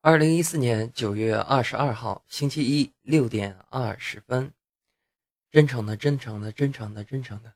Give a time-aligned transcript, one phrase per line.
[0.00, 4.52] 二零一四年九月二十二号，星期一六点二十分，
[5.50, 7.52] 真诚的，真诚的，真诚的，真诚的。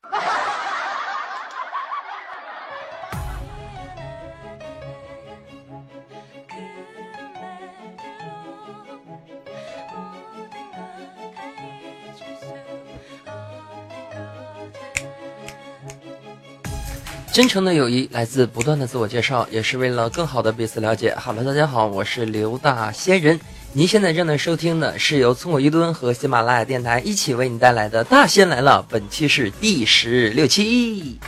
[17.32, 21.14] 真诚的友谊来自不断的自我介绍，也是为了更好的彼此了解。
[21.14, 23.40] 好了，大家好，我是刘大仙人。
[23.72, 31.18] 您现在正在收听的是由村口一吨和喜马拉雅电台一起为你带来的《大仙来了》，本期是第十六期。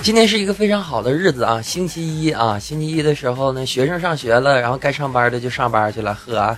[0.00, 6.56] 今天是一个非常好的日子啊，星期一啊，星期一的时候呢，学生上学了，然后该上班的就上班去了，呵。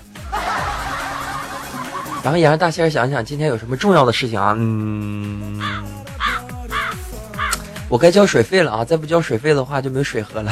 [2.22, 4.54] 然后也让大仙儿想想今天有什么重要的事情啊？
[4.58, 5.60] 嗯，
[7.88, 8.84] 我该交水费了啊！
[8.84, 10.50] 再不交水费的话就没水喝了。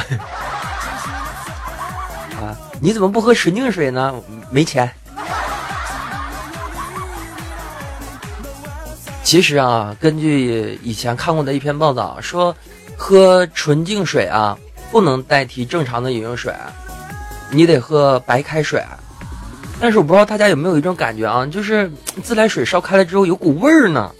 [2.41, 4.14] 啊，你怎么不喝纯净水呢？
[4.50, 4.91] 没钱。
[9.22, 12.56] 其实啊，根据以前看过的一篇报道说，
[12.97, 14.56] 喝纯净水啊
[14.91, 16.50] 不能代替正常的饮用水，
[17.50, 18.82] 你得喝白开水。
[19.81, 21.91] 但是我不知道大家有没有一种感觉啊，就是
[22.23, 24.12] 自来水烧开了之后有股味儿呢，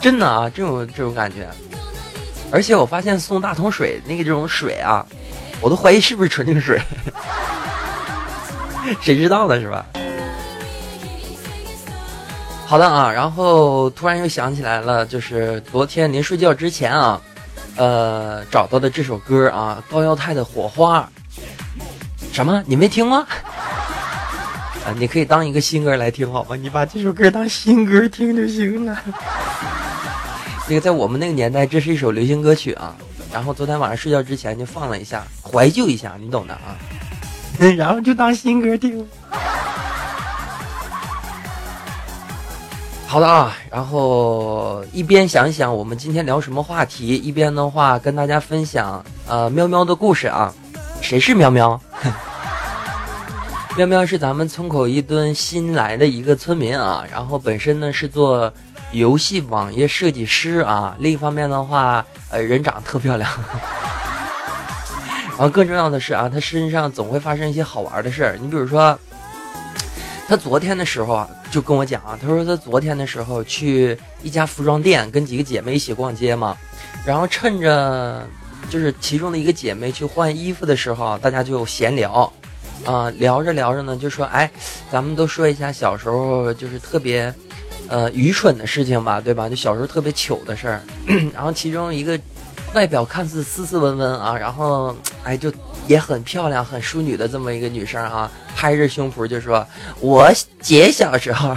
[0.00, 1.48] 真的啊，这种这种感觉。
[2.50, 5.06] 而且我发现送大桶水那个这种水啊，
[5.60, 6.80] 我都怀疑是不是纯净水，
[9.00, 9.86] 谁知道呢是吧？
[12.66, 17.20] 好的啊，然后突然又想起来了，就是昨天临睡觉之前啊，
[17.76, 21.08] 呃，找到的这首歌啊，高耀太的火花。
[22.38, 22.62] 什么？
[22.66, 23.26] 你没听吗？
[24.86, 26.54] 啊，你可以当一个新歌来听，好吗？
[26.54, 28.96] 你把这首歌当新歌听就行了。
[30.68, 32.94] 那个在我们那个年代，这是一首流行歌曲啊。
[33.32, 36.78] 然后昨天晚上睡觉之前就放了一下，怀旧一下，你懂的啊。
[37.76, 39.04] 然后就当新歌听。
[43.08, 50.54] 好的啊，然后一边想一想我们今天聊什么话题，一边的话跟大家分享呃喵喵的故事啊。
[51.00, 51.80] 谁是喵喵？
[53.78, 58.52] 喵喵是咱们村口一墩新来的一个村民啊，然后本身呢是做
[58.90, 63.30] 游戏网页设计师啊，另一方面的话，呃，人长得特漂亮，
[65.28, 68.36] 然后更重要的是啊，他身上总会发生一些好玩的事儿。
[68.42, 68.98] 你比如说，
[70.26, 76.56] 他昨天的时候啊，就跟我讲啊，他说他昨天的时候去一家服装店，跟几个姐妹一起逛街嘛，
[77.06, 78.26] 然后趁着
[78.68, 82.32] 就是其中的一个姐妹去换衣服的时候，大家就闲聊。
[82.84, 84.50] 啊，聊着聊着呢，就说，哎，
[84.90, 87.34] 咱们都说一下小时候就是特别，
[87.88, 89.48] 呃，愚蠢的事情吧，对吧？
[89.48, 90.80] 就小时候特别糗的事儿。
[91.34, 92.18] 然后其中一个
[92.72, 95.52] 外表看似斯斯文文啊，然后哎，就
[95.86, 99.66] 也很漂亮、很淑女的这么一个女生啊，拍着胸脯就说
[100.00, 100.30] ：“我
[100.60, 101.54] 姐小时候，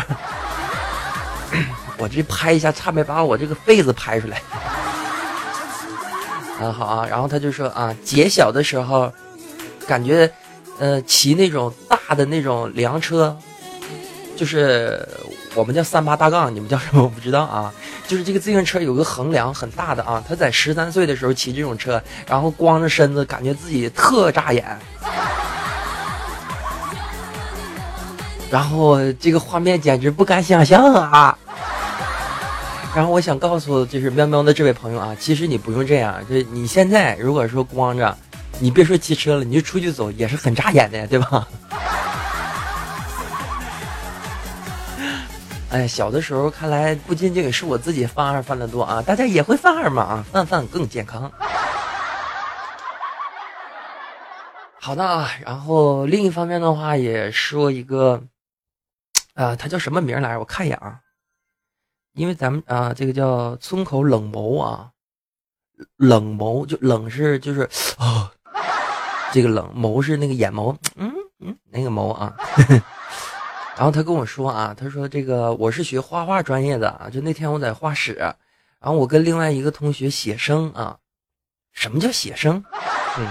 [1.98, 4.42] 我这拍一下，差点把我这个痱子拍出来。
[6.60, 9.10] ”啊好啊，然后她就说啊，姐小的时候，
[9.88, 10.30] 感觉。
[10.82, 13.38] 呃，骑那种大的那种凉车，
[14.36, 15.08] 就是
[15.54, 17.72] 我们叫三八大杠，你们叫什么我不知道啊。
[18.08, 24.76] 就是这个自行车有个横梁很大的啊，他在十三岁的时候骑这种车，然后光着身子，感觉自己特扎眼。
[28.50, 31.38] 然后这个画面简直不敢想象啊！
[32.96, 38.18] 然后我想告诉就是喵喵的这位朋友啊，其实你不用这样，就是你现在如果说光着。
[38.62, 41.48] 你别说骑车了，你就出去走也是很扎眼的呀，对吧？
[45.72, 51.32] 哎，小的时候看来不仅仅是我自己犯二犯的多啊，大家也会犯二嘛啊，犯犯更健康。
[54.80, 58.22] 好的啊，然后另一方面的话也说一个，
[59.34, 60.40] 啊，他叫什么名来着？
[60.40, 61.00] 我看一眼啊，
[62.14, 64.92] 因为咱们啊，这个叫村口冷眸啊，
[65.98, 67.68] 冷眸就冷是就是
[67.98, 68.32] 啊。
[69.32, 72.36] 这个冷眸是那个眼眸，嗯嗯，那个眸啊。
[73.78, 80.98] 然后他跟我说啊，他说这个我是学画画专业的啊，就那天我在画室，然后我跟另外一个同学写生啊。
[81.72, 82.62] 什么叫写生？
[83.18, 83.28] 嗯，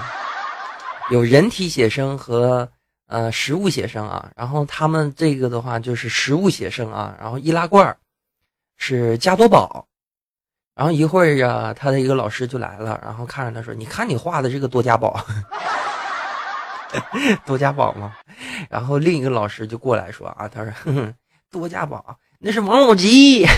[1.10, 2.66] 有人体写生和
[3.06, 4.30] 呃实物写生啊。
[4.34, 7.14] 然后他们这个的话就是实物写生啊。
[7.20, 7.94] 然后易拉罐
[8.78, 9.86] 是加多宝。
[10.74, 15.22] 然后一会儿啊，他的一个老师就来了，然后看着他说：“你看你画的这个多加宝。”
[17.46, 18.16] 多家宝吗？
[18.68, 21.14] 然后另一个老师就过来说啊，他说
[21.50, 23.46] 多家宝那是王老吉。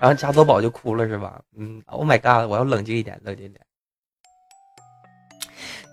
[0.00, 1.40] 然后加多宝就哭了是吧？
[1.56, 3.60] 嗯，Oh my god，我要冷静一点，冷静一点。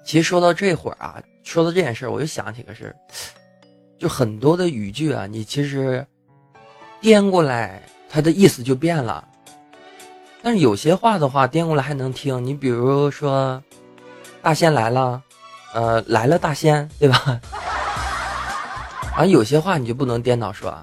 [0.06, 2.96] 其实说到这会儿啊，说到这件事我就想起个事儿，
[3.98, 6.06] 就很多的语句啊，你其实
[7.02, 9.28] 颠过来，它的意思就变了。
[10.44, 12.46] 但是有些话的话，颠过来还能听。
[12.46, 13.62] 你比如说，
[14.42, 15.22] 大仙来了，
[15.74, 17.39] 呃，来了大仙，对吧？
[19.16, 20.74] 啊，有些话你就不能颠倒说。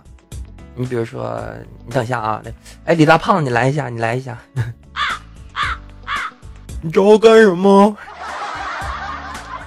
[0.75, 1.41] 你比如说，
[1.87, 2.43] 你等一下啊，
[2.85, 4.37] 哎，李大胖，你来一下，你来一下。
[6.83, 7.97] 你找我干什么？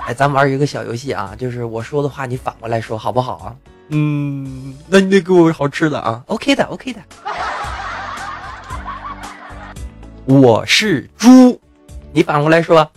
[0.06, 3.56] 哎，咱玩一个小游戏啊，就是我说的话你反过来说，好不好啊？
[3.90, 6.22] 嗯，那你得给我好吃的啊。
[6.28, 7.01] OK 的，OK 的。
[10.25, 11.60] 我是猪，
[12.12, 12.88] 你反过来说。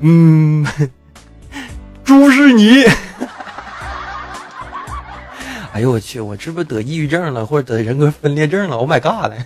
[0.00, 0.66] 嗯，
[2.04, 2.84] 猪是你。
[5.72, 9.32] 哎呦我去，我是不是得抑郁症了，或者得人格分裂症了？Oh my god！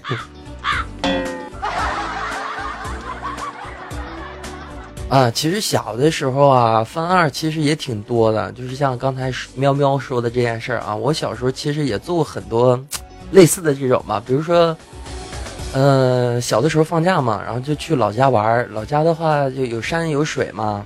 [5.09, 12.81] 啊，其实小的时候啊，犯二其实也挺多的，就是像刚才喵喵说的这件事儿啊，我小时候其实也做过很多
[13.33, 14.77] 类似的这种吧，比如说，
[15.73, 20.85] 呃，小的时候放假嘛，然后就去老家玩，老家的话就有山有水嘛，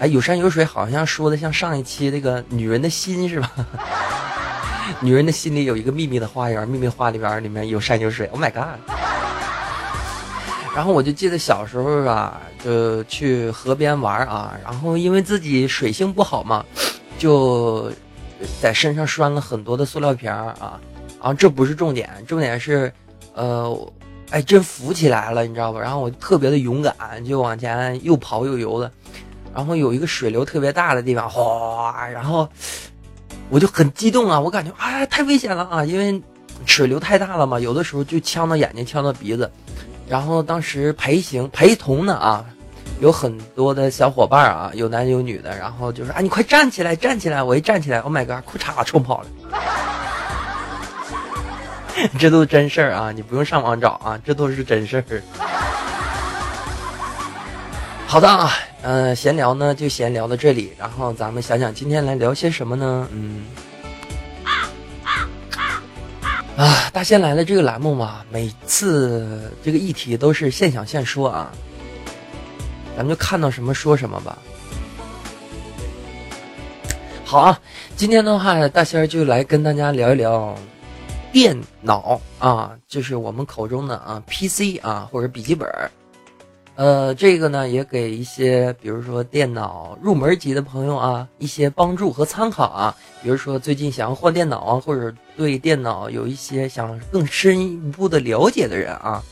[0.00, 3.52] 哎，有山有水，好像说的像上一期那个女人的心是吧？
[5.00, 8.80] 女人的心里有一个秘密的花园，秘密花园里面有山有水，Oh my god！
[10.74, 16.64] 然后我就记得小时候啊，就去河边玩啊，然后因为自己水性不好嘛，
[17.18, 17.90] 就
[18.60, 20.80] 在身上拴了很多的塑料瓶啊。
[21.26, 22.92] 然后这不是重点，重点是，
[23.34, 23.92] 呃，
[24.30, 25.80] 哎，真浮起来了，你知道吧？
[25.80, 26.94] 然后我特别的勇敢，
[27.24, 28.88] 就往前又跑又游的。
[29.52, 32.48] 然后有一个水流特别大的地方，哗，然后
[33.50, 36.22] 我就很激动啊，我感觉啊太危险了啊，因为
[36.64, 39.50] 水流太大了嘛，有的时候就呛到眼睛，呛到鼻子。
[40.08, 42.44] 然后当时陪行陪同的啊，
[43.00, 47.42] 有很多的小伙伴啊，有男有女的，然后就说啊，你快站起来，站起来！
[47.42, 49.26] 我一站起来，Oh my god，裤衩冲跑了。
[52.18, 55.04] 这都是真事儿啊，你不用上网找啊，这都是真事儿。
[58.06, 58.52] 好的啊，
[58.82, 63.08] 嗯，闲聊呢就闲聊到这里，然后咱们想想今天来聊些什么呢？
[63.12, 63.44] 嗯。
[66.56, 71.52] 啊，大仙来了这个栏目嘛，每次这个议题都是现想现说啊，
[72.96, 74.38] 咱们就看到什么说什么吧。
[77.24, 77.60] 好啊，
[77.96, 80.56] 今天的话，大仙儿就来跟大家聊一聊
[81.36, 85.68] 电脑啊，就是我们口中的啊 PC 啊或者笔记本。
[86.76, 92.96] 呃，这个呢也给一些，比如说电脑入门级的朋友啊，一些帮助和参考啊。
[93.22, 99.22] 比如说最近想要换电脑啊，或者对电脑有一些想更深一步的了解的人啊，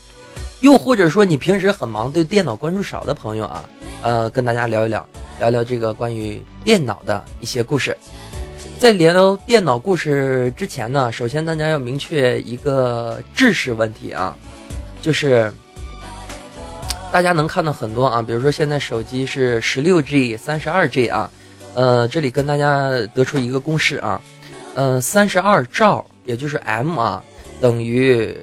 [0.61, 3.67] 又或者说你平时很忙，对电脑关注少的朋友啊，
[4.03, 5.03] 呃，跟大家聊一聊，
[5.39, 7.97] 聊聊这个关于电脑的一些故事。
[8.85, 14.37] 在聊电脑故事之前呢，首先大家要明确一个知识问题啊，
[15.01, 15.51] 就是。
[17.11, 21.31] 大家能看到很多啊，比如说现在手机是十六 G、三十二 G 啊，
[21.73, 24.21] 呃，这里跟大家得出一个公式啊，
[24.75, 27.23] 呃，三十二兆也就是 M 啊，
[27.59, 28.37] 等于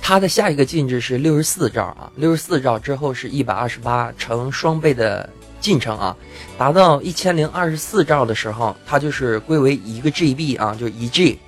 [0.00, 5.28] 它的下一个进制是六十四兆啊，六十四兆之后是一百二十八，乘双倍的
[5.60, 6.16] 进程啊，
[6.58, 11.38] 达到一千零二十四兆的时候，它就是归为一个 GB 啊，就一 G。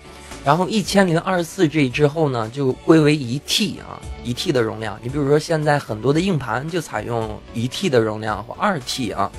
[0.44, 4.98] 然后一千零二十四 G 之后呢，就归为一 T 啊，一 T 的容量。
[5.02, 9.30] 你比如说现在很多的硬盘就采用一 T 的容量或二 T 啊，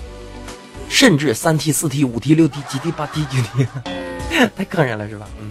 [0.87, 3.67] 甚至三 T、四 T、五 T、六 T、七 T、八 T、九 T，
[4.55, 5.27] 太坑人了是吧？
[5.39, 5.49] 嗯，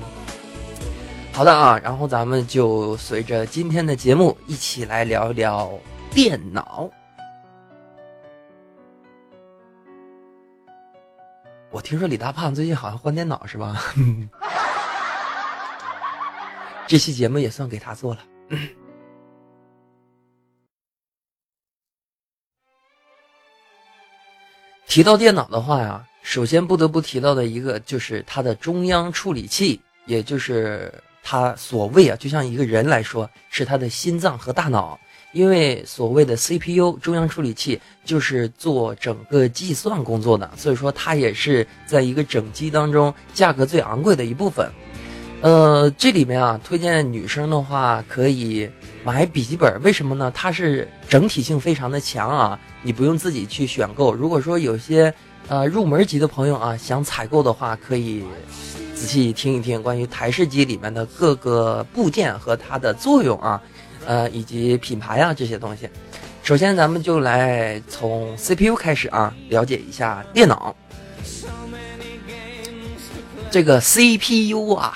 [1.33, 5.73] 好的啊，然后咱们就随着今天的节目一起来聊一聊
[6.13, 6.89] 电脑。
[11.79, 13.81] 我听说李大胖最近好像换电脑 是吧？
[16.89, 18.21] 这期节目也算给他做了。
[24.89, 30.93] 提到电脑的话呀，首先不得不提到的一个就是它的中央处理器，也就是
[31.23, 34.99] 它所谓啊，就像一个人来说，是他的心脏和大脑。
[35.33, 44.71] 因为所谓的 CPU 中央处理器就是做整个计算工作的，所以说它也是在一个整机当中价格最昂贵的一部分。
[45.41, 48.69] 呃，这里面啊，推荐女生的话可以
[49.05, 50.33] 买笔记本，为什么呢？
[50.35, 54.13] 它是整体性非常的强啊，你不用自己去选购。
[54.13, 55.15] 如果说有些
[55.47, 58.25] 呃入门级的朋友啊想采购的话，可以
[58.97, 63.63] 仔细听一听关于台式机里面的各个部件和它的作用啊，
[64.09, 65.87] 呃，以及品牌啊这些东西。
[66.43, 70.75] 首先，咱们就来从 CPU 开始啊，了解一下电脑。
[73.51, 74.95] 这个 CPU 啊，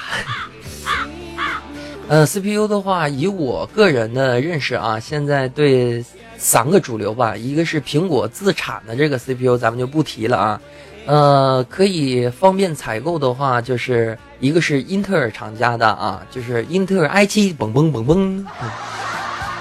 [2.09, 6.03] 呃，CPU 的话，以我个人的认识啊，现在对
[6.39, 10.61] 三个主流吧，一个是苹果自产的这个 CPU，咱们就不提了啊。
[11.05, 18.45] 呃，可以方便采购的话，就是一个是英特尔厂家的啊，就是英特尔 i7，嘣嘣嘣嘣。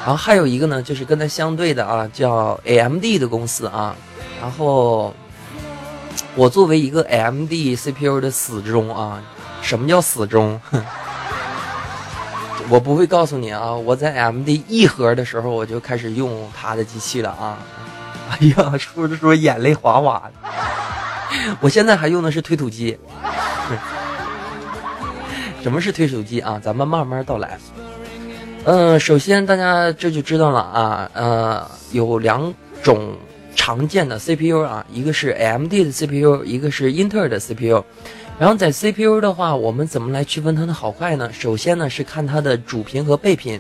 [0.04, 3.96] 然后还有一个呢，就是跟它相对的啊，叫 AMD 的公司啊。
[4.42, 5.14] 然后
[6.36, 9.22] 我作为一个 AMD CPU 的死忠啊，
[9.62, 10.60] 什么叫死忠？
[12.70, 17.58] 我不会告诉你啊，我在 AMD 一核的时候我就开始用它的机器了啊。
[18.32, 20.32] 哎呀，说着说眼泪哗哗的。
[21.60, 22.98] 我现在还用的是推土机。
[25.62, 26.60] 什么是推土机啊？
[26.64, 27.60] 咱们慢慢道来。
[28.64, 32.54] 嗯，首先大家这就知道了啊，呃，有两
[32.84, 33.16] 种
[33.56, 37.84] 常见的 CPU 啊，一个是 AMD 的 CPU，一个是英特尔的 CPU。
[38.38, 41.32] 然后在 CPU 的话，我们怎么来区分它的好坏呢？
[41.34, 43.60] 首先呢是看它的主频和备频，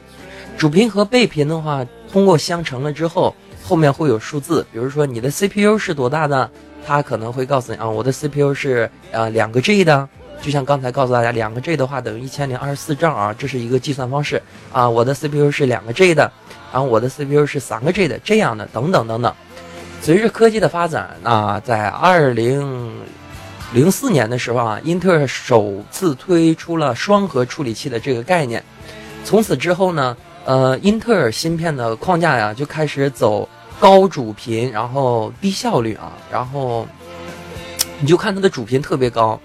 [0.55, 6.47] 主频和备频的话，通过相乘了之后，后面会有数字，比如说你的 CPU 是多大的，
[6.85, 10.07] 它可能会告诉你啊，我的 CPU 是呃两个 G 的。
[10.41, 14.41] 就像刚才告诉大家，两个 G 的话等于一千零二十四兆啊，这是一个计算方式
[14.73, 14.89] 啊。
[14.89, 16.31] 我的 CPU 是两个 G 的，
[16.73, 19.31] 然后我的 CPU 是三个 G 的，这样的等等等等。
[20.01, 22.99] 随着科技的发展啊，在二零
[23.71, 28.63] 零四年的时候啊，英特尔首次推出了双核处理器的这个概念。
[29.23, 33.47] 从此之后呢，呃，英特尔芯片的框架呀就开始走
[33.79, 36.87] 高主频，然后低效率啊，然后
[37.99, 39.39] 你就看它的主频特别高。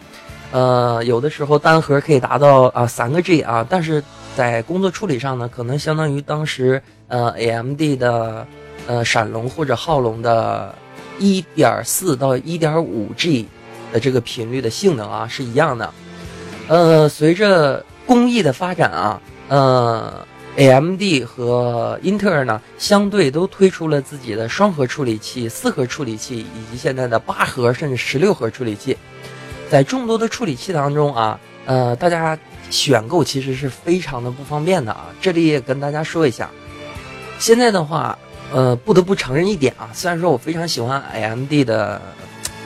[0.52, 4.02] 呃，有的时候单核可以达到啊三个 G 啊，但是
[4.36, 8.46] 在工作处理上呢，可能相当于当时呃 AMD 的
[8.86, 10.74] 呃闪龙或者浩龙的
[11.18, 13.48] 一点四到一点五 G
[13.92, 15.92] 的这个频率的性能啊是一样的。
[16.68, 20.26] 呃，随着工艺的发展啊，呃
[20.56, 28.96] AMD 和英特尔呢相对都推出了自己的双核处理器、四核处理器以及现在的八核甚至十六核处理器。
[29.70, 32.38] 在众多的处理器当中啊，呃，大家
[32.70, 35.06] 选购其实是非常的不方便的啊。
[35.20, 36.48] 这里也跟大家说一下，
[37.38, 38.16] 现在的话，
[38.52, 42.00] 呃，不得不承认一点啊，虽然说我非常喜欢 AMD 的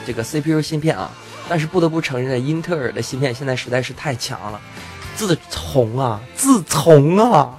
[0.05, 1.11] 这个 CPU 芯片啊，
[1.49, 4.61] 但是不得不承认，英特尔的芯片现在实在是太强了。
[5.15, 7.57] 自从啊，自从啊，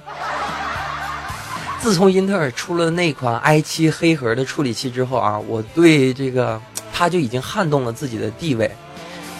[1.79, 6.59] 自从英特尔出了那款 i7 黑核的处理器之后啊，我对这个
[6.93, 8.71] 它就已经撼动了自己的地位。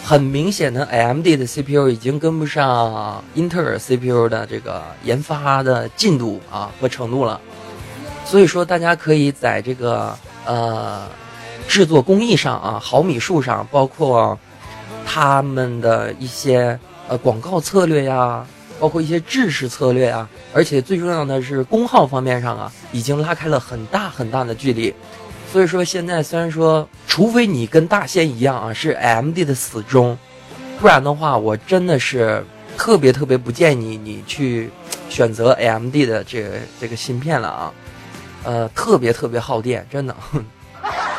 [0.06, 7.40] 很明显的，AMD 的 CPU 已经跟不上英特尔 CPU 的这个研发的进度啊和程度了，
[8.26, 11.08] 所以说大家可以在这个呃
[11.66, 14.38] 制作工艺上啊毫米数上，包括
[15.06, 18.46] 他们的一些呃广告策略呀，
[18.78, 24.94] 包括一些制式策略啊，而且最重要的是功耗方面上啊，已经拉开了很大很大的距离。
[25.54, 30.18] 所以说，现在虽然说，除非你跟大仙一样啊，是 AMD 的死忠，
[30.80, 32.44] 不然的话，我真的是
[32.76, 34.68] 特别特别不建议你去
[35.08, 37.72] 选择 AMD 的这个这个芯片了啊，
[38.42, 40.16] 呃，特别特别耗电，真的。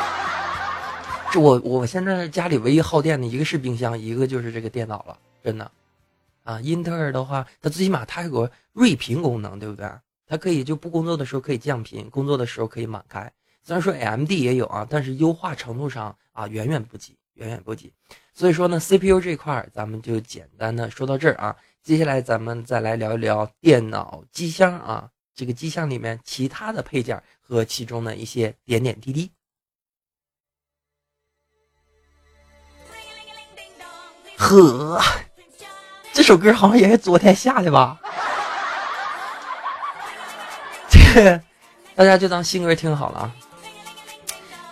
[1.32, 5.70] 这我我现在家里唯一耗电的一个是冰箱，一个就是这个电脑了，真的。
[6.44, 9.88] 啊，英特尔的话，它最起码它有个睿频功能，对不对？
[10.28, 13.32] 它可以就不工作的时候可以降频，工作的时候可以满开。
[13.66, 17.92] 虽然说 AMD 也有啊，但是优化程度上啊远远不及，远远不及。
[18.32, 21.56] 所以说呢，CPU 这块儿咱们就简单的说到这儿啊。
[21.82, 29.28] 接下来咱们再来聊一聊电脑机箱啊，这个机箱里面其他的配件和其中的一些点点滴滴。
[34.36, 35.02] 呵，
[36.12, 37.98] 这首歌好像也是昨天下的吧？
[40.88, 41.42] 这个
[41.96, 43.36] 大家就当新歌听好了啊。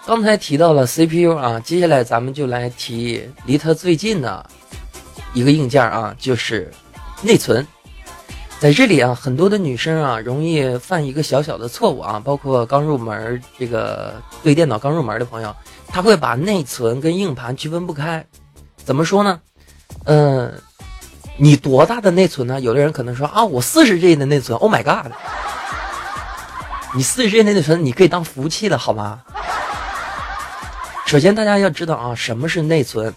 [0.07, 4.45] 刚才提到了 CPU 啊，接下来咱们就来提离它最近的
[5.33, 6.71] 一个硬件啊，就是
[7.23, 7.67] 内存。
[8.61, 15.55] 在这里啊，很多的女生啊，容易犯一个小小的错误啊，包括刚入门这个对电脑刚入门的朋友，
[15.89, 18.25] 他会把内存跟硬盘区分不开。
[18.77, 19.41] 怎么说呢？
[20.05, 20.53] 嗯，
[21.39, 22.61] 你多大的内存呢？
[22.61, 24.59] 有的人可能说啊，我四十 G 的内存。
[24.59, 25.13] Oh my god！
[26.95, 29.23] 你四十 G 内存，你可以当服务器了，好吗？
[31.07, 33.13] 首先，大家要知道啊，什么是内存？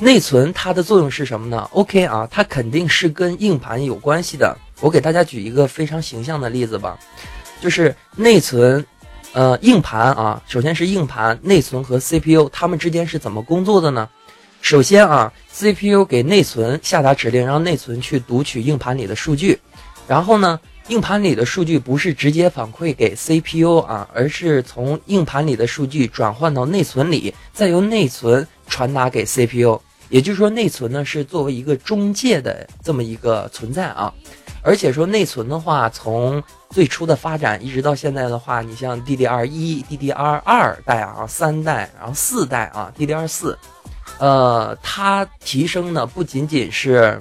[0.00, 4.56] 内存它的作用是什么呢？OK 啊，它肯定是跟硬盘有关系的。
[4.80, 6.98] 我给大家举一个非常形象的例子吧，
[7.60, 8.84] 就是内存，
[9.32, 14.08] 呃，硬盘啊，首先是硬盘、内存和 CPU，它们之间是怎么工作的呢？
[14.60, 19.58] 首先啊，CPU 给内存下达指令，让内存去读取硬盘里的数据，
[20.08, 29.78] 然后呢，硬盘里的数据不是直接反馈给 CPU 啊，而是从硬盘里的数据转换到内存里，再由内存传达给 CPU。
[30.08, 34.10] 也就是说，内存呢是作为一个中介的这么一个存在啊，
[34.62, 43.58] 而且说内存的话，从最初的发展一直到现在的话，你像 DDR 一、DDR 二代啊、三代，然后四代啊，DDR 四，
[44.18, 47.20] 呃，它提升呢不仅仅是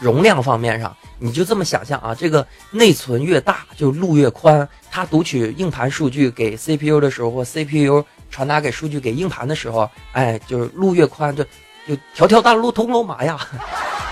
[0.00, 11.44] 容量方面上，你就这么想象啊，这个内存越大就路越宽，它读取硬盘数据给 CPU 的时候，或 CPU 传达给数据给硬盘的时候，哎，就是路越宽就。
[11.88, 13.38] 就条条大路通罗马呀，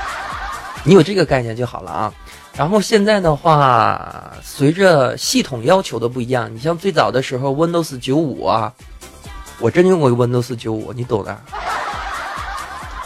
[0.82, 2.12] 你有这个概念就好了啊。
[2.56, 8.72] 然后现在的话，随着系统要求的不一样，你像最早的时候，Windows 九五啊，
[9.60, 11.38] 我真用过 Windows 九五，你懂的。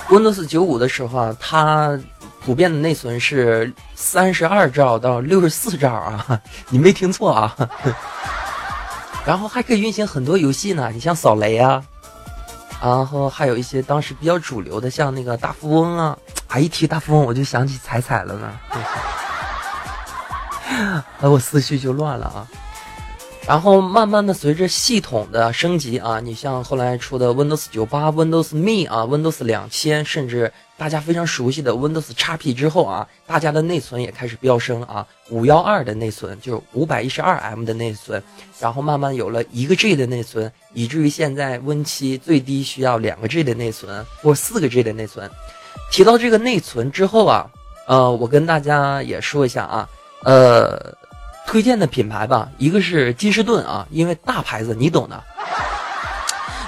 [0.09, 1.99] Windows 九五的时候啊，它
[2.45, 7.57] 普遍的内存是三十二兆到六十四兆啊， 你没听错啊。
[9.25, 11.83] 然后还可以运行很多游戏呢，你像扫雷啊。
[12.83, 16.19] 然后还有一些当时比较主流的，像那个大富翁啊，
[16.49, 18.53] 啊一提大富翁我就想起彩彩了呢，
[21.21, 22.45] 啊 我思绪就乱了啊。
[23.47, 30.53] 然后慢慢的随着系统的升级啊，你像后来出的 Windows 九八、Windows Me 啊、Windows 两千，甚至。
[30.79, 38.21] 大家非常熟悉的 Windows XP 之后啊，大家的内存也开始飙升啊，五幺二的内存就是五百一十二 M 的内存，
[38.59, 45.31] 然后慢慢有了一个 G 的内存，以至于现在 Win 七最低需要两个 G 的内存或四个 G 的内存。
[45.93, 47.49] 提到这个内存之后啊，
[47.87, 49.88] 呃，我跟大家也说一下啊，
[50.25, 50.93] 呃，
[51.47, 55.23] 推荐的品牌吧，一个是金士顿啊，因为大牌子你懂的。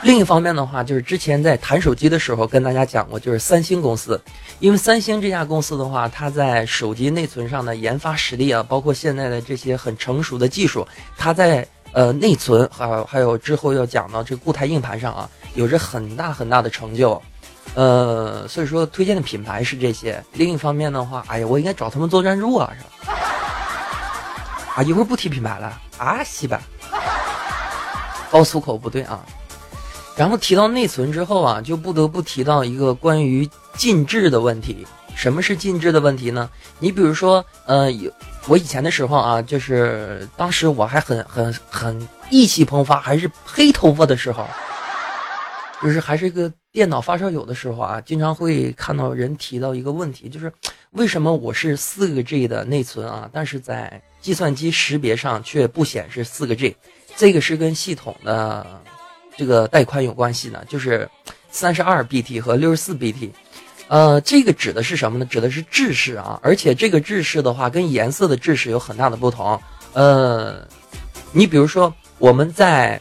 [0.04, 4.20] 另一方面的话，就是之前在谈手机的时候跟大家讲过，就是三星公司，
[4.60, 10.86] 因为三星这家公司的话，它在手机内存上的研发实力啊，包括现在的这些很成熟的技术，
[11.16, 17.20] 它在呃内存还有还有之后要讲到这固态硬盘上啊，有着很大很大的成就，
[17.74, 20.22] 呃，所以说推荐的品牌是这些。
[20.34, 23.14] 另一方面的话，哎呀，我应该找他们做赞助啊，是吧？
[24.76, 26.60] 啊，一会儿不提品牌了啊，西吧，
[28.30, 29.24] 爆粗口不对啊。
[30.16, 34.86] 然后提到内存之后啊，就不得不提到一个关于禁制的问题。
[35.16, 36.50] 什么是禁制的问题呢？
[36.80, 37.88] 你比如说，呃，
[38.48, 44.44] 我以前的时候啊，就是当时我还很很很意气风发，还是黑头发的时候，
[45.80, 50.52] 就是还是一个电脑发烧友的时候啊，经常会看到人提到一个问题，就是
[50.90, 56.76] 为什么我是四个 G 的内存啊，但是在计算机识别上却不显示四个 G？
[57.16, 58.80] 这个是跟系统的。
[59.36, 61.08] 这个带宽有关系呢，就是
[61.50, 63.30] 三十二 BT 和六十四 BT，
[63.88, 65.24] 呃，这个指的是什么呢？
[65.24, 69.60] 指的是制式啊，而且这个制式的话跟颜色的制式有很大的不同。
[69.92, 70.66] 呃，
[71.32, 73.00] 你比如说我们在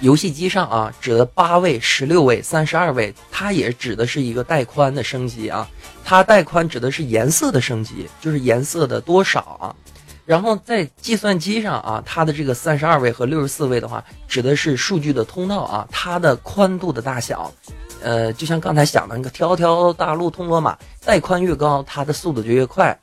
[0.00, 5.68] 游戏机上啊，指的八位、十六位、三十二位，它也指的是一个带宽的升级啊，
[6.04, 9.76] 它带宽指的是颜色的升级，就是颜色的多少啊。
[10.30, 17.52] 然后在计算机上啊，它的这个三十二位和六十四位的话，指的是数据的通道啊，它的宽度的大小，
[18.00, 22.96] 呃，就像刚才讲的那个条条大路通罗马，带宽越高，它的速度就越快。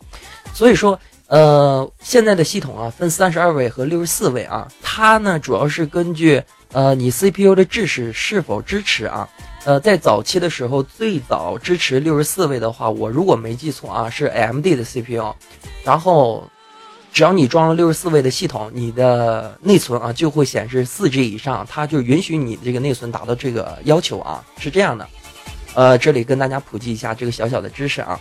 [0.53, 9.27] 所以说，呃，现在的系统啊，分三十二位和六十四位啊，它呢主要是根据呃你 CPU 的制式是否支持啊，
[9.65, 15.35] 呃，在早期的时候，最早支持六十四位的话，我如果没记错啊，是 AMD 的 CPU，
[15.83, 16.49] 然后。
[17.17, 25.09] 只要你装了六十四位的系统，你的内存啊就会显示四 G 以上，它就允许你这个内存达到这个要求啊，是这样的。
[25.73, 28.19] 呃，这里跟大家普及一下这个小小的知识啊。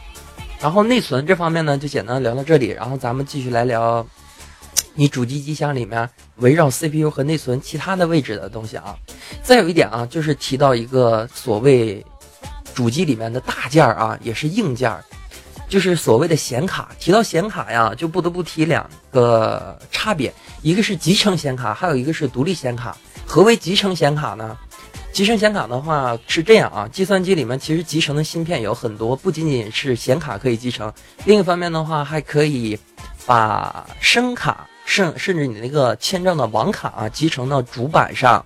[0.58, 4.06] 然后内存这方面呢，就简单聊到这里，然后咱们继续来聊
[4.94, 8.96] 你主机机箱里面围绕 CPU 和内存其他的位置的东西啊。
[9.42, 12.02] 再有一点啊，就是提到一个所谓
[12.74, 14.90] 主机里面的大件啊，也是硬件。
[15.68, 22.96] 就是所谓的显卡，提到显卡呀，就不得不提两个差别，一个是集成显卡，还有一个是独立显卡。
[23.26, 24.56] 何为集成显卡呢？
[25.12, 30.92] 集成显卡的话是这样啊，计算机里面其实集成的芯片有很多，不仅仅是显卡可以集成，
[31.24, 32.78] 另一方面的话还可以
[33.24, 38.44] 把声卡甚甚至你那个千兆的网卡啊集成到主板上。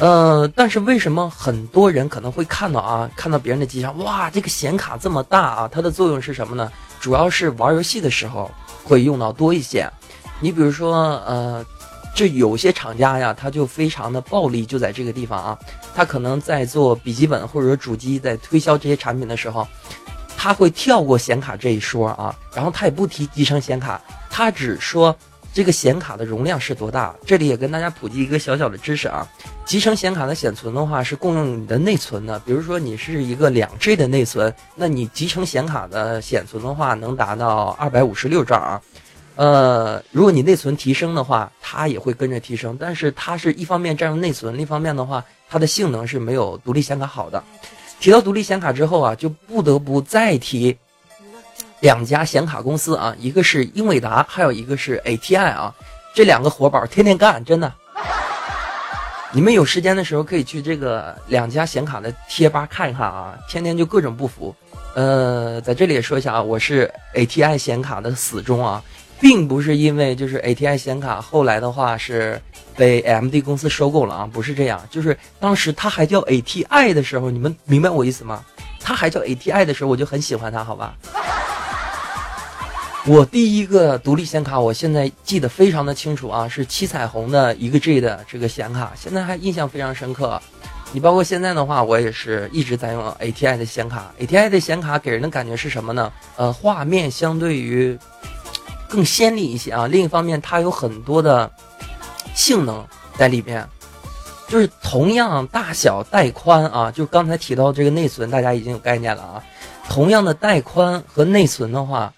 [0.00, 6.72] 呃，但是为什么很多人可能会看到啊，看到别人的机箱，哇，这个显卡这么大啊，它的作用是什么呢？
[6.98, 8.50] 主要是玩游戏的时候
[8.82, 9.86] 会用到多一些。
[10.40, 11.62] 你比如说，呃，
[12.14, 15.58] 这有些厂家呀，他就非常的暴力，就在这个地方啊，
[15.94, 19.68] 他可能在做笔记本或者主机在推销这些产品的时候，
[20.34, 25.14] 他会跳过显卡这一说啊，然后他也不提集成显卡，他只说。
[25.52, 27.14] 这个显卡的容量是多大？
[27.26, 29.26] 这里也跟大家普及一个小小的知识啊。
[29.64, 38.80] 集成显卡的显存的话是共用你的内存的，比如说你是一个两 G 的内存，那你集成显卡的显存的话能达到二百五十六兆啊。
[39.36, 47.42] 呃，如果你内存提升的话，它也会跟着提升，但是它是一方面占用内存，另一方面的话，它的性能是没有独立显卡好的。
[48.00, 50.76] 提到独立显卡之后啊，就不得不再提。
[51.80, 55.74] 两家显卡公司啊，一个是英伟达，还有一个是 ATI 啊，
[56.14, 57.72] 这两个活宝天天干，真的。
[59.32, 64.54] 你们有时间的时候可以去这个两家显卡的贴吧看一看啊，天天就各种不服。
[64.94, 68.82] 呃，在这里也说一下啊，我是 ATI 显卡的死忠啊，
[69.20, 72.42] 并不是因为就是 ATI 显卡后来的话是
[72.76, 78.44] 被 AMD 公司收购了啊，不是这样，就是当时它还叫 ATI 的时候，你们明白我意思吗？
[78.80, 80.96] 它还叫 ATI 的时候，我就很喜欢它，好吧？
[83.06, 90.40] 我第一个独立显卡，我现在记得非常的清楚啊，是七彩虹的一个 G 的这个显卡，现在还印象非常深刻。
[90.92, 94.12] 你包括现在的话，我也是一直在用 ATI 的显卡。
[94.20, 96.12] ATI 的显卡给人的感觉是什么呢？
[96.36, 97.98] 呃，画面相对于
[98.86, 99.86] 更鲜丽一些啊。
[99.86, 101.50] 另一方面，它有很多的
[102.34, 102.86] 性能
[103.16, 103.66] 在里边，
[104.46, 109.42] 就是同样大小带宽啊，就刚才提到这个内存，大家已经有概念了啊。
[109.88, 112.12] 同样的带宽和内存的话。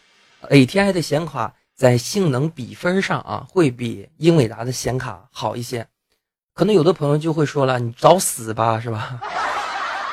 [0.50, 5.86] ATI 的显卡在性能比分上啊，会比英伟达的显卡好一些。
[6.54, 9.18] 可能有的朋友就会说了：“你找死吧，是吧？”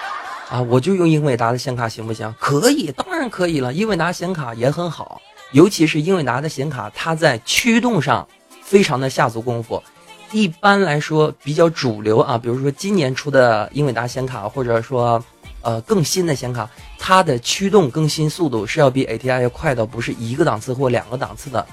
[0.50, 2.34] 啊，我就用英伟达的显卡行不行？
[2.40, 3.74] 可以，当然可以了。
[3.74, 8.28] 英伟达显卡也很好，尤其是英伟达的显卡，它在驱动上
[8.64, 9.84] 非常的下足功夫。
[10.32, 15.24] 一般来说，比较主流啊，比如说今年出的英伟达显卡，或者说。
[15.62, 21.66] 呃，更新的显卡，它的驱动更新速度是要比 ATI 要快到不是一个档次或两个档次的。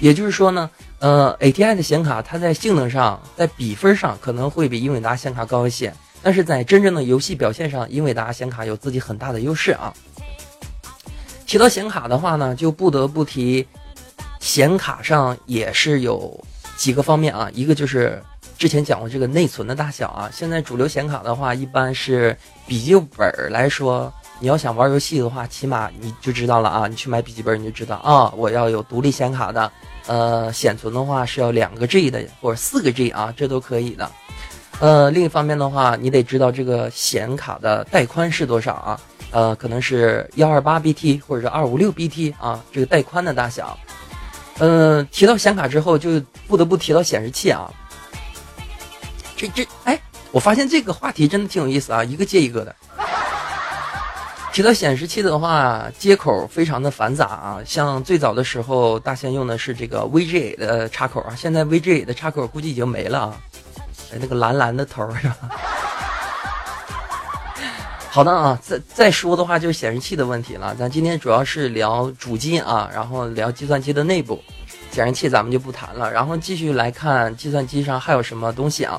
[0.00, 9.92] 也就是说呢，呃，ATI 的显卡它在性能上，在比分上可能会比英伟达显卡高一些，但是在真正的游戏表现上，英伟达显卡有自己很大的优势啊。
[11.46, 13.66] 提到显卡的话呢，就不得不提，
[14.40, 16.44] 显卡上也是有
[16.76, 18.22] 几个方面啊，一个就是。
[18.58, 29.70] 之前讲过这个内存的大小啊，现在主流显卡的话，一般是笔记本来说，你要想玩游戏的话，起码你就知道了啊，你去买笔记本你就知道啊，我要有独立显卡的，
[30.06, 34.10] 呃，显存的话是要两个 G 的或者四个 G 啊，这都可以的。
[34.80, 39.00] 呃，另一方面的话，你得知道这个显卡的带宽是多少啊，
[39.32, 43.78] 呃，可能是幺二八 BT 或者是二五六 BT 啊，这个带宽的大小。
[44.58, 47.70] 嗯，提到显卡之后，就不得不提到显示器啊。
[49.36, 50.00] 这这哎，
[50.32, 52.74] 我发现这个话题真的挺有意思啊，一个接一个的。
[54.52, 57.58] 提到显示器的话，接口非常的繁杂啊。
[57.66, 63.36] 像最早的时候，大仙用的是这个 VGA 的插口啊，现在 VGA 的插口估计已经没了啊。
[64.12, 65.36] 哎，那个蓝蓝的头是吧？
[68.08, 70.74] 好的啊，再再说的话就是显示器的问题了。
[70.74, 74.42] 咱今天主要是聊主机啊，然后聊计算机的内部。
[74.96, 78.98] 显示器咱们就不谈了，然后继续来看计算机上还有什么东西啊？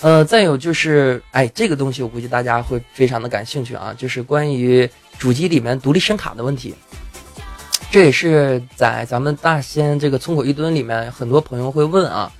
[0.00, 6.72] 呃，再有就是，哎，这个东西我估计大家会非常的感兴趣啊，就是关于主机里面独立声卡的问题。
[7.90, 12.30] 这也是在咱们大仙这个村口一蹲里面，很多朋友会问啊，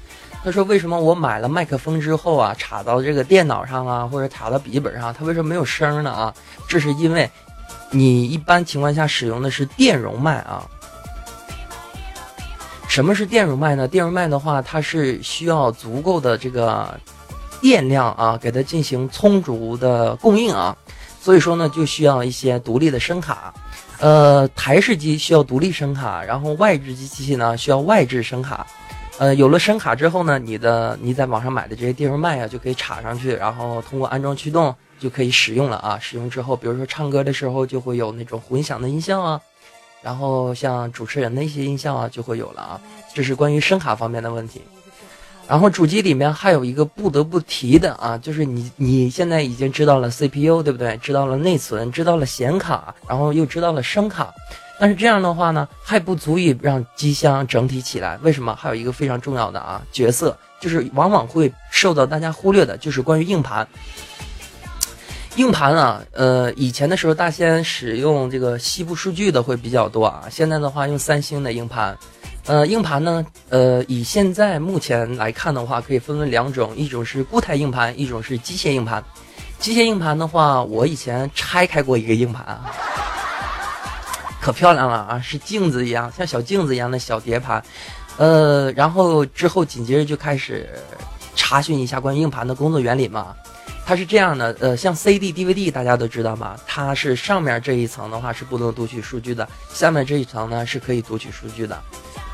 [0.45, 6.33] 他说为什么我买了麦克风之后啊，插到这个电脑上啊，或者插到笔记本上，它为什么没有声呢啊？
[6.69, 7.29] 这是因为
[7.91, 10.65] 你一般情况下使用的是电容麦啊。
[12.95, 13.89] 什么是电容麦呢？
[13.89, 16.97] 电容麦的话，它是需要足够的这个
[17.61, 20.77] 电量啊，给它进行充足的供应啊，
[21.21, 23.53] 所以说呢，就需要一些独立的声卡。
[23.99, 28.65] 呃，台式机需要独立声卡，然后外置机器呢需要外置声卡。
[29.19, 35.99] 呃，有了声卡之后呢，你的你在网上买的这些电容麦啊，就可以插上去，然后通过安装驱动就可以使用了啊。
[36.01, 39.41] 使用之后，比如说唱歌的时候就会有那种混响的音效啊。
[40.05, 42.81] 然后像主持人的一些音效啊，就会有了啊。
[43.15, 44.61] 这是关于声卡方面的问题。
[45.49, 50.97] 然后主机里面还有一个不得不提的啊，就是你你现在已经知道了 CPU 对不对？
[50.99, 54.33] 知道了内存，知道了显卡，然后又知道了声卡。
[54.79, 58.19] 但是这样的话呢，还不足以让机箱整体起来。
[58.23, 58.55] 为什么？
[58.57, 63.67] 还有一个非常重要的啊角色，就是往往会受到大家忽略的，就是关于硬盘。
[65.37, 71.97] 硬盘啊，呃，以前的时候大仙使用这个西部数据的会比较多啊，现在的话用三星的硬盘。
[72.47, 79.03] 呃，硬盘呢，呃，以现在目前来看的话，可以分为两种，一种是固态硬盘，一种是机械硬盘。
[79.59, 82.71] 机械硬盘的话，我以前拆开过一个硬盘啊，
[84.41, 87.61] 可漂亮了啊，是镜子一样，像小镜子一样的小碟盘。
[88.19, 90.69] 呃，然后之后紧接着就开始
[91.35, 93.35] 查询一下关于硬盘的工作原理嘛。
[93.87, 101.79] 它是这样的，呃，像 CD、DVD 大家都知道嘛，它是上面这一层的话是不能读取数据的，下面这一层呢是可以读取数据的。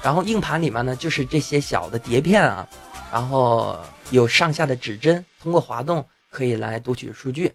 [0.00, 2.68] 然后硬盘里面呢就是这些小的碟片啊，
[3.12, 3.76] 然后
[4.10, 7.52] 有上下的指针，通过滑动可以来读取数据。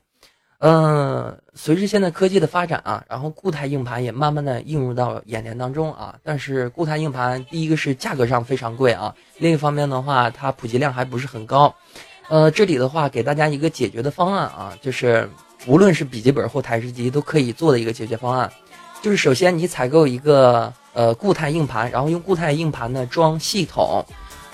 [0.60, 6.16] 嗯，随着现在科技的发展啊，然后固态硬盘也慢慢的映入到眼帘当中啊。
[6.24, 11.74] 但是固态硬盘第一个是价格上非常贵啊，另一方面的话它普及量还不是很高。
[12.30, 15.30] 呃，这里的话给大家一个解决的方案啊，就是
[15.68, 18.52] 无论是笔记本或台式机都可以做的一个解决方案，
[19.02, 24.04] 就是首先你采购一个呃固态硬盘，然后用固态硬盘呢装系统，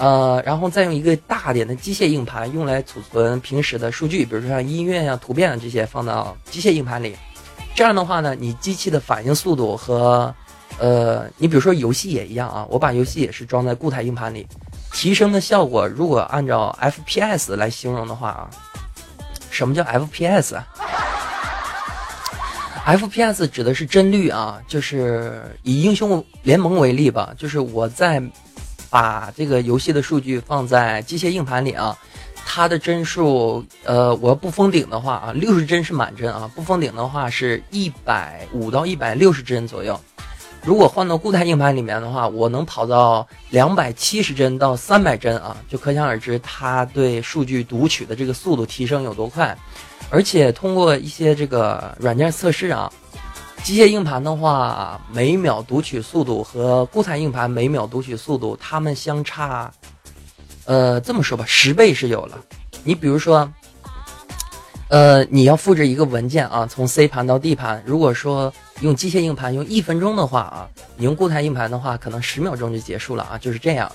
[0.02, 7.16] 呃，然后再用一个大点的机械硬盘用来储存平时的数据，比如说像音乐呀、图片啊这些放到机械硬盘里，
[7.76, 10.34] 这样的话呢，你机器的反应速度和
[10.80, 14.48] 呃，你比如说游戏也一样啊，我把游戏也是装在固态硬盘里。
[14.92, 18.50] 提升的效果，如果按照 FPS 来形容的话啊，
[19.52, 20.68] 什么叫 FPS 啊
[22.88, 28.20] ？FPS 指的是帧率啊，就是以英雄联盟为例吧，就是我在
[28.92, 31.98] 把这个游戏的数据放在机械硬盘里啊，
[32.46, 40.00] 它的帧数，呃，我要不封顶的话啊，六十帧是满帧啊，不封顶的话是一百五到一百六十帧左右。
[40.64, 49.58] 如果换到固态硬盘里面的话，我能跑到两百七十帧到三百帧啊，就可想而知它对数据读取的这个速度提升有多快。
[50.10, 52.92] 而且通过一些这个软件测试啊，
[53.64, 59.72] 机械硬盘的话，每秒读取速度和固态硬盘每秒读取速度，它们相差，
[60.66, 62.38] 呃，这么说吧，十倍是有了。
[62.84, 63.52] 你比如说。
[64.90, 67.82] 呃，你要复制一个文件啊，从 C 盘到 D 盘。
[67.86, 73.90] 如果说用机械硬盘用一分钟的话啊，你用固态硬盘的话，可能十秒钟就结束了啊，就是这样。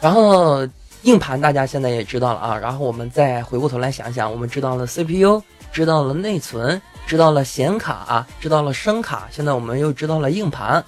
[0.00, 0.64] 然后
[1.02, 5.42] 硬盘大家现在也知道了啊，然后我们再回过头来想想，我们知道了 CPU，
[5.72, 10.84] 知道了内存，知道了显卡，知道了声卡，现在我们又知道了硬盘。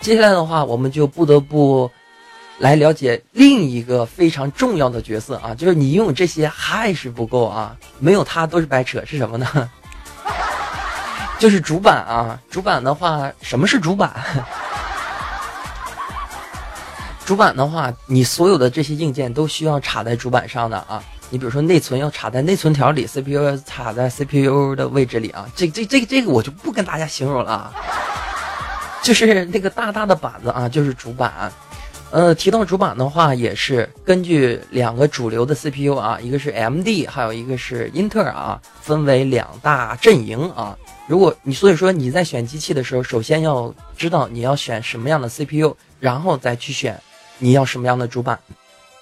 [0.00, 1.90] 接下来的话，我们就不得不。
[2.58, 9.68] 来了解另一个非常重要的角色啊，就是你拥有这些还是不够啊，没有它都是白扯，是什么呢？
[11.36, 14.12] 就是主板啊，主板的话，什么是主板？
[17.26, 21.02] 主板的话，你所有的这些硬件都需要插在主板上的啊。
[21.30, 25.48] 你比如说内存要插在内存条里，CPU 要插在 CPU 的位置里啊。
[25.56, 27.72] 这这这这个我就不跟大家形容了啊，
[29.02, 31.52] 就是那个大大的板子啊，就是主板。
[32.10, 40.78] 呃，提到主板的话，也是根据两个主流的 CPU 啊，一个是 AMD，还有一个是英特尔啊，分为两大阵营啊。
[41.08, 47.00] 如果你所以说你在选机器的时候，首先要知道你要选什么样的 CPU，然后再去选
[47.38, 48.38] 你要什么样的主板。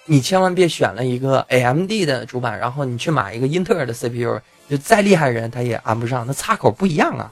[0.06, 7.30] 你千万别选了一个 AMD 的主板，然后你去买一个英特尔的 CPU，就再厉害人他也安不上，那插口不一样啊。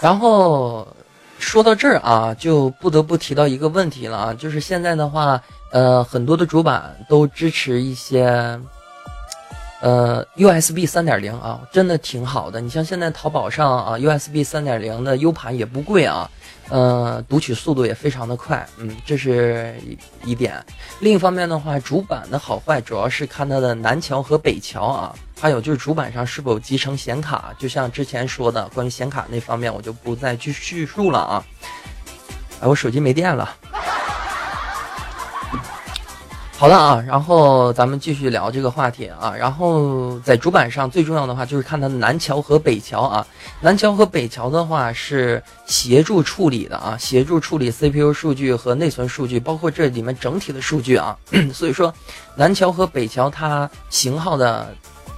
[0.00, 0.86] 然后。
[1.38, 5.38] 说到这儿啊，就不得不提到一个问题了啊，就是现在的话，
[5.70, 8.58] 呃，很多的主板都支持一些，
[9.82, 12.58] 呃，USB 三点零啊，真的挺好的。
[12.58, 16.28] 你像现在淘宝上啊，USB 三点零的 U 盘也不贵啊。
[16.68, 19.74] 呃，读取速度也非常的快，嗯，这是
[20.24, 20.64] 一点。
[21.00, 27.54] 另一方面的话，主板的好坏主要是看它的南桥和北桥啊，还有就是主板上是否集成显卡。
[27.58, 31.44] 就像之前说的，关于显卡那方面，我就不再去叙述了啊。
[32.60, 33.56] 哎，我手机没电了。
[36.58, 39.34] 好的啊，然后咱们继续聊这个话题啊。
[39.36, 43.26] 然后在主板上最重要的话就是看它的南桥和北桥啊。
[43.60, 51.14] 南桥和北桥的话是协助处理的啊，协助处理 CPU 数据和内存数据，包括这里面整体的数据啊。
[51.52, 51.92] 所以说，
[52.36, 54.74] 南桥和北桥它型号的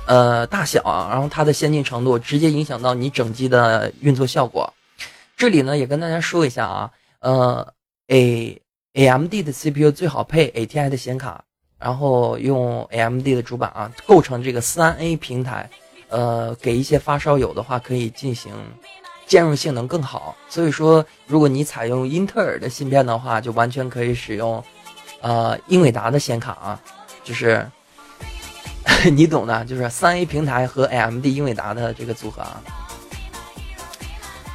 [0.07, 4.68] 呃大小啊，然后它的先进程度，直接影响到你整机的运作效果。
[5.37, 7.72] 这里呢也跟大家说一下啊，呃
[8.09, 8.59] 哎。
[8.94, 11.40] AMD 的 CPU 最好配 ATI 的显卡，
[11.79, 15.68] 然后用 AMD 的主板啊，构成这个三 A 平台，
[16.09, 18.53] 呃，给一些发烧友的话可以进行
[19.27, 20.35] 兼容性能更好。
[20.48, 24.62] 所以说，如果你采用英特尔的芯片的话，就完全可以使用
[25.20, 26.81] 呃英伟达的显卡啊，
[27.22, 27.64] 就是
[29.12, 32.61] 你懂的，就是三 A 平台和 AMD 英伟达的这个组合啊。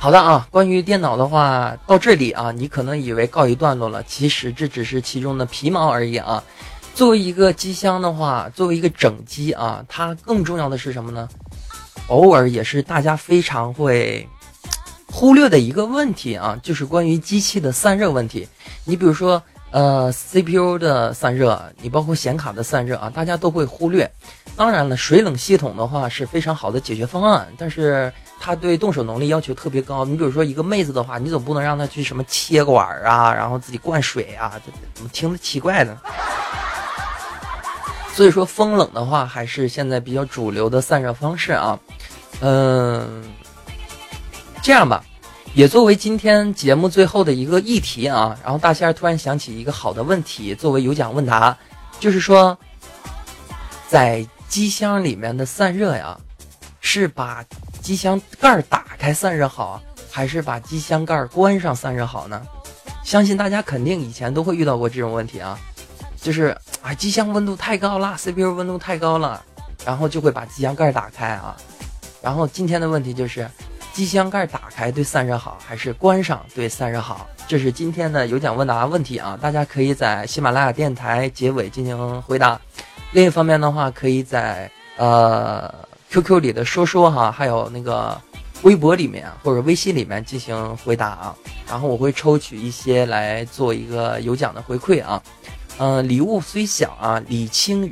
[0.03, 6.43] 好的啊，关于电脑的话，到这里啊，你可能以为告一段落了，其实这只是其中的皮毛而已啊。
[6.93, 11.29] 作为一个机箱的话，作为一个整机啊，它更重要的是什么呢？
[12.07, 14.27] 偶尔也是大家非常会
[15.09, 18.45] 忽略的一个问题啊，就是关于机器的散热问题。
[18.83, 19.41] 你比如说，
[19.73, 24.09] 呃，CPU 的散热，你包括显卡的散热啊，大家都会忽略。
[24.55, 28.13] 当然了，水冷系统的话是非常好的解决方案，但是。
[28.45, 34.59] 它对动手能力要求特别高，你比如说一个妹子的话，你总不能让她去什么切管啊，然后自己灌水啊，
[34.93, 35.97] 怎么听着奇怪呢？
[38.13, 41.79] 所以说风冷的话，还是现在比较主流的散热方式啊。
[42.41, 43.23] 嗯，
[44.61, 45.05] 这样吧，
[45.53, 48.37] 也作为今天节目最后的一个议题啊。
[48.43, 51.57] 然后大仙儿突然想起一个好的问题，作为有奖问答，
[51.99, 52.57] 就是说，
[53.87, 56.17] 在机箱里面的散热呀，
[56.81, 57.43] 是把。
[57.81, 62.41] 机箱盖打开散热好，还是把机箱盖关上散热好呢？
[63.03, 65.59] 相信大家肯定以前都会遇到过这种问题啊，
[66.15, 69.43] 就是啊机箱温度太高了，CPU 温度太高了，
[69.85, 71.57] 然后就会把机箱盖打开啊。
[72.21, 73.45] 然后今天的问题就是，
[73.93, 77.25] 机箱盖打开对散热好，还是关上对散热好？
[77.47, 82.59] 这是今天的有奖问答问题啊，大家可以在喜马拉雅电台结尾进行回答。
[83.11, 85.73] 另一方面的话，可以在呃。
[86.13, 88.15] QQ 里的说说哈，还有那个
[88.61, 91.35] 微博里面或者微信里面进行回答啊，
[91.67, 95.19] 然后我会抽取一些来做一个有奖的回馈啊。
[95.79, 97.91] 嗯，礼物虽小啊，礼轻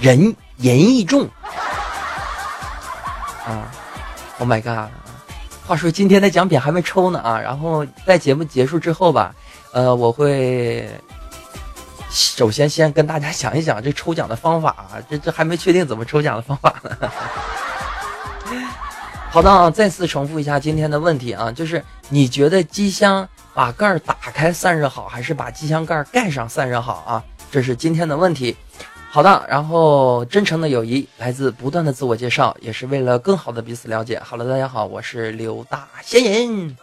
[0.00, 1.28] 人言意重
[3.46, 3.70] 啊。
[4.40, 4.90] Oh my god！
[5.66, 9.34] 话说今天的奖品还没抽呢啊，然后在节目结束之后吧，
[9.72, 10.88] 呃，我会。
[12.08, 16.96] 首先，先跟大家讲一讲这抽奖的方法啊，这这还没确定怎么抽奖的方法呢。
[19.28, 27.22] 好的啊，再次重复一下今天的问题啊，就是你觉得机箱把盖打开散热好，还是把机箱盖盖上散热好啊？
[27.50, 28.56] 这是今天的问题。
[29.16, 34.20] 好的，然后真诚的友谊来自不断的自我介绍，也是为了更好的彼此了解。
[34.22, 36.76] 好了，大家好，我是刘大仙人。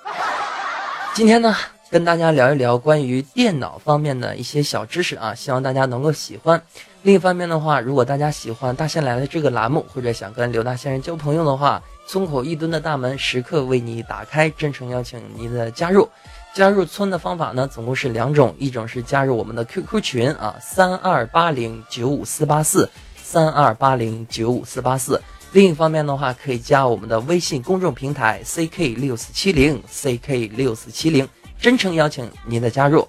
[1.14, 1.56] 今天呢？
[1.92, 6.60] 跟大家聊一聊关于电脑方面的一些小知识啊，希望大家能够喜欢。
[7.04, 16.10] 另一方面的话，如果大家喜欢大仙来了这个栏目，或者想跟刘大仙人交朋友的话，村口一吨的大门时刻为你打开，真诚邀请您的加入。
[16.54, 22.88] 加入村的方法呢，总共是两种，一种是加入我们的 QQ 群啊，三二八零九五四八四，
[23.18, 25.20] 三二八零九五四八四。
[25.52, 31.28] 另一方面的话，可以加我们的微信公众平台 CK 六四七零 CK 六四七零。
[31.60, 33.08] 真诚邀请您的加入，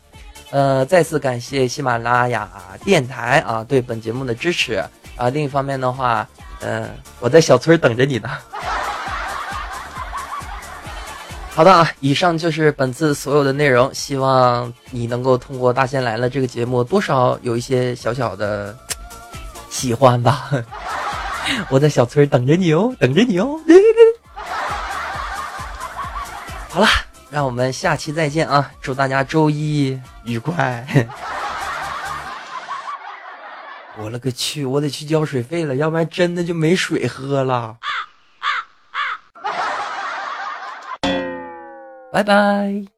[0.51, 2.49] 呃，再次感谢喜马拉雅
[2.85, 4.83] 电台啊对本节目的支持
[5.17, 5.29] 啊。
[5.31, 6.27] 另一方面的话，
[6.61, 6.89] 嗯，
[7.21, 8.31] 我在小村等着你呢。
[11.55, 18.77] 好的啊，以上就是本次所有的内容，希望你能够通过《大仙来了》这个节目，多少有一些小小的
[19.71, 20.51] 喜欢吧。
[21.71, 23.61] 我在小村等着你哦，等着你哦。
[26.69, 26.89] 好了。
[27.31, 28.71] 让我们下期再见啊！
[28.81, 30.87] 祝大家周一愉快。
[33.99, 34.65] 我勒个去！
[34.65, 37.77] 我得去交水费了，要不然真的就没水喝了。
[42.15, 42.94] 拜拜。